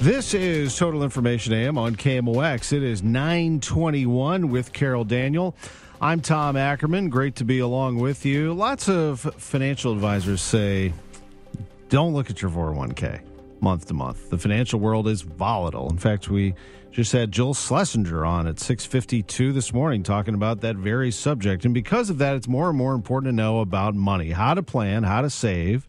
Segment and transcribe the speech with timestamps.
[0.00, 2.72] This is Total Information AM on KMOX.
[2.72, 5.56] It is 921 with Carol Daniel.
[6.00, 7.08] I'm Tom Ackerman.
[7.08, 8.54] Great to be along with you.
[8.54, 10.92] Lots of financial advisors say
[11.88, 13.22] don't look at your 401k
[13.60, 14.30] month to month.
[14.30, 15.90] The financial world is volatile.
[15.90, 16.54] In fact, we
[16.92, 21.64] just had Joel Schlesinger on at 6:52 this morning talking about that very subject.
[21.64, 24.62] And because of that, it's more and more important to know about money, how to
[24.62, 25.88] plan, how to save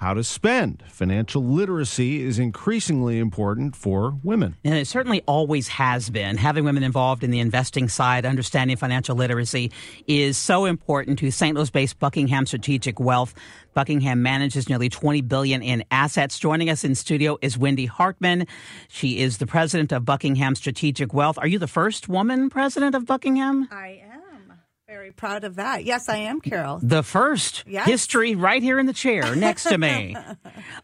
[0.00, 0.82] how to spend.
[0.88, 4.56] Financial literacy is increasingly important for women.
[4.64, 6.38] And it certainly always has been.
[6.38, 9.70] Having women involved in the investing side, understanding financial literacy
[10.06, 11.54] is so important to St.
[11.54, 13.34] Louis-based Buckingham Strategic Wealth.
[13.74, 16.38] Buckingham manages nearly 20 billion in assets.
[16.38, 18.46] Joining us in studio is Wendy Hartman.
[18.88, 21.36] She is the president of Buckingham Strategic Wealth.
[21.38, 23.68] Are you the first woman president of Buckingham?
[23.70, 24.09] I am.
[25.00, 25.84] Very proud of that.
[25.84, 26.78] Yes, I am, Carol.
[26.82, 27.86] The first Yes.
[27.86, 30.14] history right here in the chair next to me.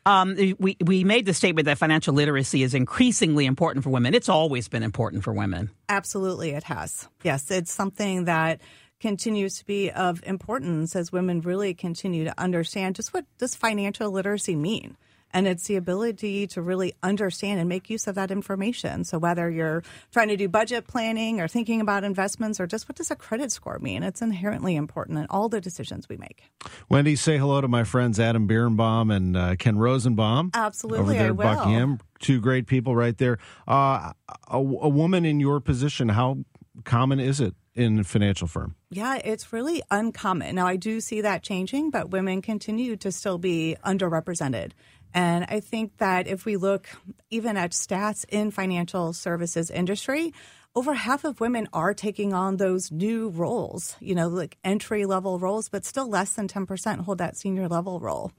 [0.07, 4.15] um, we, we made the statement that financial literacy is increasingly important for women.
[4.15, 5.69] It's always been important for women.
[5.91, 7.07] Absolutely, it has.
[7.25, 8.63] Yes, it's something that
[9.01, 14.11] continues to be of importance as women really continue to understand just what does financial
[14.11, 14.97] literacy mean.
[15.33, 19.05] And it's the ability to really understand and make use of that information.
[19.05, 22.97] So whether you're trying to do budget planning or thinking about investments or just what
[22.97, 26.45] does a credit score mean, it's inherently important in all the decisions we make.
[26.89, 30.53] Wendy, say hello to my friends Adam Birnbaum and uh, Ken Rosenbaum.
[30.55, 31.45] Absolutely, over there I will.
[31.45, 31.99] Buckingham.
[32.19, 33.39] Two great people right there.
[33.69, 34.13] Uh,
[34.49, 36.39] a, a woman in your position, how
[36.85, 38.75] common is it in a financial firm?
[38.91, 40.55] Yeah, it's really uncommon.
[40.55, 44.73] Now, I do see that changing, but women continue to still be underrepresented.
[45.17, 46.89] And I think that if we look
[47.31, 50.35] even at stats in financial services industry,
[50.75, 55.39] over half of women are taking on those new roles, you know, like entry level
[55.39, 58.31] roles, but still less than 10% hold that senior level role.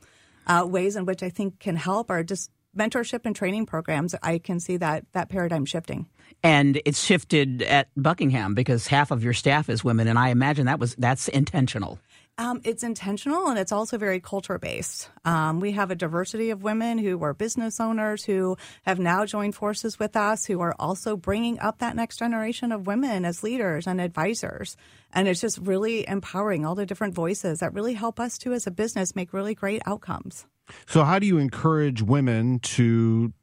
[0.45, 4.14] Uh, ways in which I think can help are just mentorship and training programs.
[4.22, 6.06] I can see that that paradigm shifting.
[6.44, 10.68] And it's shifted at Buckingham because half of your staff is women, and I imagine
[10.68, 11.97] that was that's intentional.
[12.40, 15.09] Um, it's intentional and it's also very culture based.
[15.25, 19.56] Um, we have a diversity of women who are business owners who have now joined
[19.56, 23.88] forces with us, who are also bringing up that next generation of women as leaders
[23.88, 24.78] and advisors.
[25.12, 28.68] And it's just really empowering all the different voices that really help us to, as
[28.68, 30.46] a business make really great outcomes.
[30.86, 33.34] So, how do you encourage women to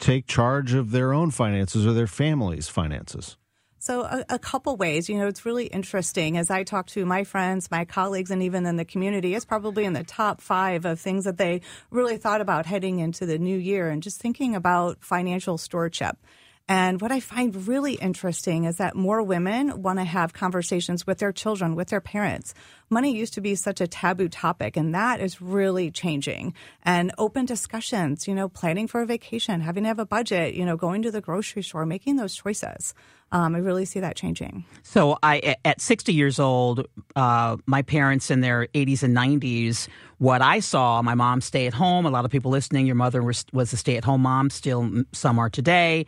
[0.00, 3.36] take charge of their own finances or their family's finances?
[3.82, 5.08] So, a, a couple ways.
[5.08, 8.66] You know, it's really interesting as I talk to my friends, my colleagues, and even
[8.66, 12.42] in the community, it's probably in the top five of things that they really thought
[12.42, 16.18] about heading into the new year and just thinking about financial stewardship.
[16.68, 21.18] And what I find really interesting is that more women want to have conversations with
[21.18, 22.54] their children, with their parents.
[22.90, 26.54] Money used to be such a taboo topic, and that is really changing.
[26.84, 30.64] And open discussions, you know, planning for a vacation, having to have a budget, you
[30.64, 32.94] know, going to the grocery store, making those choices.
[33.32, 34.64] Um, I really see that changing.
[34.82, 40.42] So, I at 60 years old, uh, my parents in their 80s and 90s, what
[40.42, 42.06] I saw, my mom stay at home.
[42.06, 44.50] A lot of people listening, your mother was, was a stay at home mom.
[44.50, 46.06] Still, some are today.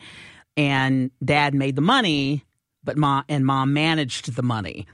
[0.57, 2.45] And dad made the money,
[2.83, 4.87] but mom and mom managed the money.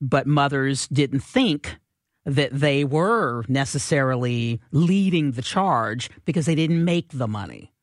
[0.00, 1.76] But mothers didn't think
[2.24, 7.73] that they were necessarily leading the charge because they didn't make the money.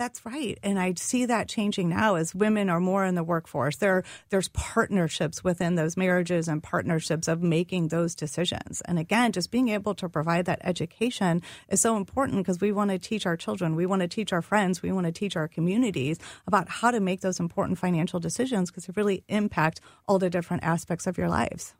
[0.00, 0.58] That's right.
[0.62, 3.76] And I see that changing now as women are more in the workforce.
[3.76, 8.80] There, there's partnerships within those marriages and partnerships of making those decisions.
[8.86, 12.90] And again, just being able to provide that education is so important because we want
[12.92, 15.48] to teach our children, we want to teach our friends, we want to teach our
[15.48, 20.30] communities about how to make those important financial decisions because they really impact all the
[20.30, 21.74] different aspects of your lives.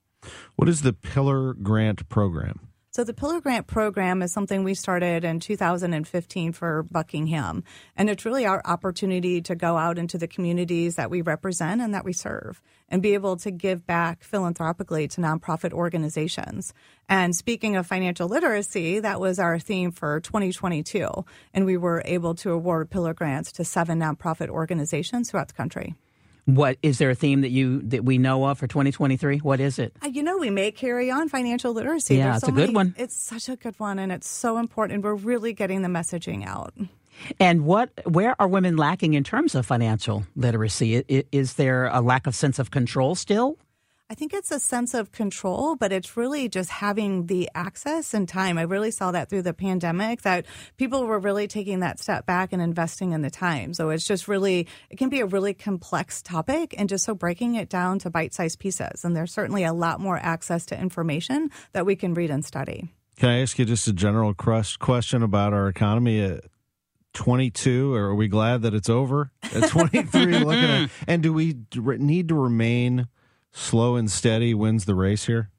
[0.57, 2.70] What is the Pillar Grant Program?
[2.93, 7.63] So the Pillar Grant program is something we started in 2015 for Buckingham.
[7.97, 11.95] And it's really our opportunity to go out into the communities that we represent and
[11.95, 16.75] that we serve and be able to give back philanthropically to nonprofit organizations.
[17.09, 21.25] And speaking of financial literacy, that was our theme for 2022.
[21.55, 25.95] And we were able to award Pillar Grants to seven nonprofit organizations throughout the country.
[26.55, 29.39] What is there a theme that you that we know of for 2023?
[29.39, 29.93] What is it?
[30.03, 32.17] Uh, You know, we may carry on financial literacy.
[32.17, 32.95] Yeah, There's it's so a good many- one.
[32.99, 35.05] It's such a good one, and it's so important.
[35.05, 36.73] We're really getting the messaging out.
[37.39, 41.05] And what where are women lacking in terms of financial literacy?
[41.33, 43.57] Is there a lack of sense of control still?
[44.11, 48.29] I think it's a sense of control, but it's really just having the access and
[48.29, 48.59] time.
[48.59, 50.47] I really saw that through the pandemic that
[50.77, 53.73] people were really taking that step back and investing in the time.
[53.73, 57.55] So it's just really, it can be a really complex topic and just so breaking
[57.55, 59.05] it down to bite sized pieces.
[59.05, 62.89] And there's certainly a lot more access to information that we can read and study.
[63.15, 66.21] Can I ask you just a general crust question about our economy?
[66.21, 66.47] At
[67.13, 71.57] 22 or are we glad that it's over at 23 looking at and do we
[71.75, 73.09] need to remain
[73.53, 75.51] slow and steady wins the race here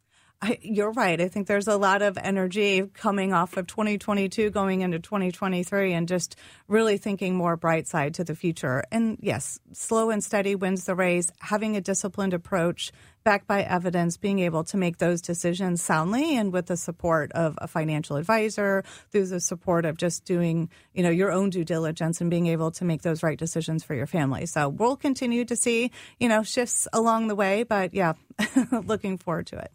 [0.44, 1.22] I, you're right.
[1.22, 6.08] I think there's a lot of energy coming off of 2022 going into 2023 and
[6.08, 6.36] just
[6.68, 8.84] really thinking more bright side to the future.
[8.92, 11.30] And yes, slow and steady wins the race.
[11.42, 12.92] Having a disciplined approach
[13.23, 17.56] backed by evidence, being able to make those decisions soundly and with the support of
[17.59, 22.21] a financial advisor, through the support of just doing, you know, your own due diligence
[22.21, 24.45] and being able to make those right decisions for your family.
[24.45, 28.13] So we'll continue to see, you know, shifts along the way, but yeah,
[28.71, 29.71] looking forward to it.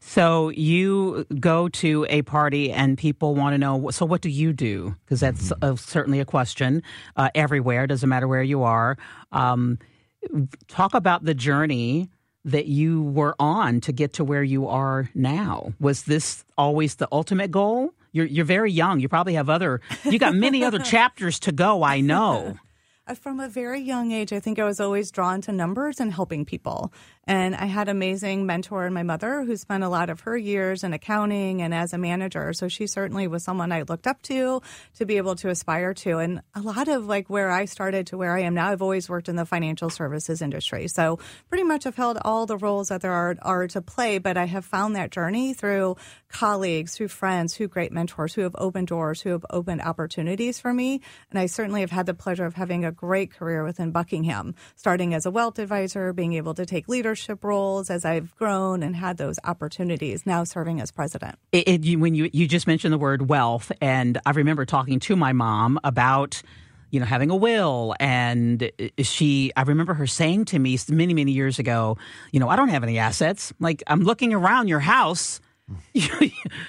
[0.00, 3.90] So you go to a party and people want to know.
[3.90, 4.94] So what do you do?
[5.04, 5.76] Because that's mm-hmm.
[5.76, 6.82] certainly a question
[7.16, 7.86] uh, everywhere.
[7.86, 8.96] Doesn't matter where you are.
[9.32, 9.78] Um,
[10.68, 12.08] talk about the journey
[12.44, 15.72] that you were on to get to where you are now.
[15.80, 17.94] Was this always the ultimate goal?
[18.12, 19.00] You're you're very young.
[19.00, 19.80] You probably have other.
[20.04, 21.82] You got many other chapters to go.
[21.82, 22.58] I know.
[23.20, 26.46] From a very young age, I think I was always drawn to numbers and helping
[26.46, 26.90] people.
[27.26, 30.84] And I had amazing mentor in my mother who spent a lot of her years
[30.84, 32.52] in accounting and as a manager.
[32.52, 34.60] So she certainly was someone I looked up to
[34.96, 36.18] to be able to aspire to.
[36.18, 39.08] And a lot of like where I started to where I am now, I've always
[39.08, 40.86] worked in the financial services industry.
[40.88, 41.18] So
[41.48, 44.44] pretty much I've held all the roles that there are, are to play, but I
[44.44, 45.96] have found that journey through
[46.28, 50.74] colleagues, through friends, through great mentors who have opened doors, who have opened opportunities for
[50.74, 51.00] me.
[51.30, 55.14] And I certainly have had the pleasure of having a great career within Buckingham, starting
[55.14, 58.96] as a wealth advisor, being able to take leadership leadership roles as I've grown and
[58.96, 60.26] had those opportunities.
[60.26, 61.38] Now serving as president.
[61.52, 64.98] It, it, you, when you you just mentioned the word wealth, and I remember talking
[64.98, 66.42] to my mom about
[66.90, 68.70] you know having a will and
[69.00, 71.98] she i remember her saying to me many many years ago
[72.30, 75.40] you know i don't have any assets like i'm looking around your house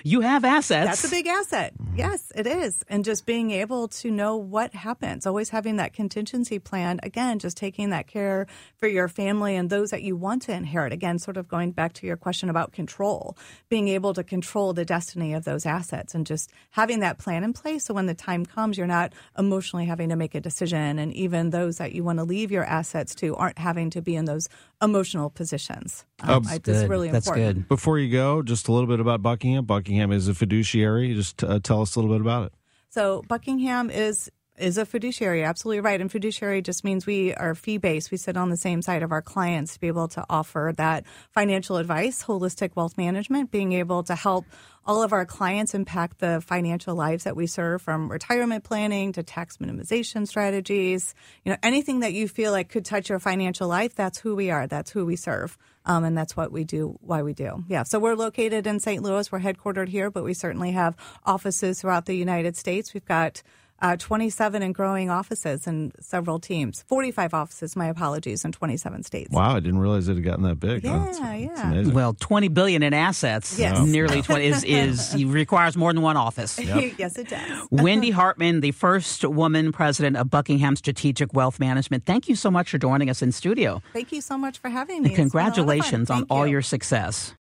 [0.04, 1.02] you have assets.
[1.02, 1.74] That's a big asset.
[1.78, 1.98] Mm-hmm.
[1.98, 2.82] Yes, it is.
[2.88, 7.00] And just being able to know what happens, always having that contingency plan.
[7.04, 8.48] Again, just taking that care
[8.78, 10.94] for your family and those that you want to inherit.
[10.94, 13.38] Again, sort of going back to your question about control,
[13.68, 17.52] being able to control the destiny of those assets and just having that plan in
[17.52, 17.86] place.
[17.86, 21.00] So when the time comes, you're not emotionally having to make a decision.
[21.00, 24.16] And even those that you want to leave your assets to aren't having to be
[24.16, 24.48] in those
[24.81, 26.06] emotional positions.
[26.22, 26.89] Um, That's, good.
[26.89, 27.57] really That's important.
[27.60, 27.68] good.
[27.68, 29.66] Before you go, just a little bit about Buckingham.
[29.66, 31.13] Buckingham is a fiduciary.
[31.13, 32.54] Just uh, tell us a little bit about it.
[32.89, 36.00] So Buckingham is is a fiduciary, absolutely right.
[36.00, 38.12] And fiduciary just means we are fee based.
[38.12, 41.06] We sit on the same side of our clients to be able to offer that
[41.31, 44.46] financial advice, holistic wealth management, being able to help
[44.88, 49.24] all of our clients impact the financial lives that we serve from retirement planning to
[49.24, 51.16] tax minimization strategies.
[51.44, 54.51] You know, anything that you feel like could touch your financial life, that's who we
[54.51, 54.68] are.
[54.68, 55.58] That's who we serve.
[55.88, 57.63] Um, and that's what we do, why we do.
[57.68, 57.84] Yeah.
[57.84, 59.04] So we're located in St.
[59.04, 59.31] Louis.
[59.31, 62.94] We're headquartered here, but we certainly have offices throughout the United States.
[62.94, 63.44] We've got
[63.81, 66.83] uh, 27 and growing offices and several teams.
[66.88, 69.31] 45 offices, my apologies, in 27 states.
[69.31, 70.83] Wow, I didn't realize it had gotten that big.
[70.83, 71.88] Yeah, oh, yeah.
[71.88, 73.57] Well, 20 billion in assets.
[73.60, 73.86] Yes.
[73.86, 76.60] Nearly 20 is, is requires more than one office.
[76.60, 76.94] Yep.
[76.98, 77.68] yes, it does.
[77.72, 82.06] Wendy Hartman, the first woman president of Buckingham Strategic Wealth Management.
[82.06, 83.81] Thank you so much for joining us in studio.
[83.94, 85.10] Thank you so much for having me.
[85.10, 87.33] And congratulations on all your success.